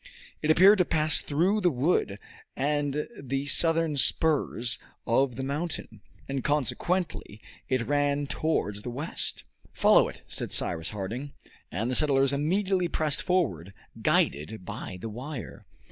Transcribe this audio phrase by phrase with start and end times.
[0.41, 2.17] It appeared to pass through the wood
[2.55, 7.39] and the southern spurs of the mountain, and consequently
[7.69, 9.43] it ran towards the west.
[9.73, 11.33] "Follow it!" said Cyrus Harding.
[11.71, 15.67] And the settlers immediately pressed forward, guided by the wire.